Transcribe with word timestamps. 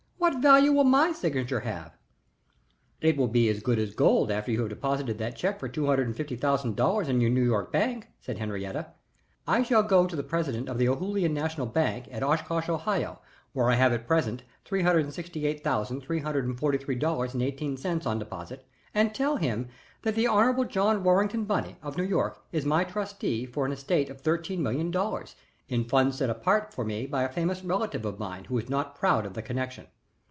What 0.33 0.37
value 0.39 0.71
will 0.71 0.83
my 0.83 1.11
signature 1.13 1.61
have?" 1.61 1.97
"It 3.01 3.17
will 3.17 3.27
be 3.27 3.51
good 3.61 3.79
as 3.79 3.95
gold 3.95 4.29
after 4.31 4.51
you 4.51 4.59
have 4.61 4.69
deposited 4.69 5.17
that 5.17 5.35
check 5.35 5.59
for 5.59 5.67
two 5.67 5.87
hundred 5.87 6.05
and 6.07 6.15
fifty 6.15 6.35
thousand 6.35 6.75
dollars 6.75 7.09
in 7.09 7.19
your 7.21 7.31
New 7.31 7.43
York 7.43 7.71
bank," 7.71 8.07
said 8.21 8.37
Henriette. 8.37 8.95
"I 9.47 9.63
shall 9.63 9.81
go 9.81 10.05
to 10.05 10.15
the 10.15 10.21
president 10.23 10.69
of 10.69 10.77
the 10.77 10.87
Ohoolihan 10.87 11.33
National 11.33 11.65
Bank 11.65 12.07
at 12.11 12.21
Oshkosh, 12.21 12.69
Ohio, 12.69 13.19
where 13.53 13.71
I 13.71 13.75
have 13.75 13.91
at 13.93 14.05
present 14.05 14.43
three 14.63 14.83
hundred 14.83 15.05
and 15.05 15.13
sixty 15.13 15.47
eight 15.47 15.63
thousand 15.63 16.01
three 16.01 16.19
hundred 16.19 16.45
and 16.45 16.57
forty 16.57 16.77
three 16.77 16.95
dollars 16.95 17.33
and 17.33 17.41
eighteen 17.41 17.75
cents 17.75 18.05
on 18.05 18.19
deposit 18.19 18.65
and 18.93 19.13
tell 19.15 19.37
him 19.37 19.69
that 20.03 20.13
the 20.13 20.27
Hon. 20.27 20.65
John 20.69 21.03
Warrington 21.03 21.45
Bunny, 21.45 21.77
of 21.81 21.97
New 21.97 22.03
York, 22.05 22.39
is 22.51 22.63
my 22.63 22.83
trustee 22.83 23.47
for 23.47 23.65
an 23.65 23.71
estate 23.71 24.11
of 24.11 24.21
thirteen 24.21 24.61
million 24.61 24.91
dollars 24.91 25.35
in 25.67 25.83
funds 25.83 26.19
set 26.19 26.29
apart 26.29 26.73
for 26.75 26.85
me 26.85 27.07
by 27.07 27.23
a 27.23 27.29
famous 27.33 27.63
relative 27.63 28.05
of 28.05 28.19
mine 28.19 28.45
who 28.45 28.57
is 28.59 28.69
not 28.69 28.93
proud 28.95 29.25
of 29.25 29.33
the 29.33 29.41
connection. 29.41 29.87